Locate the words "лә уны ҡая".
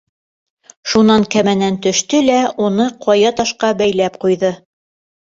2.31-3.37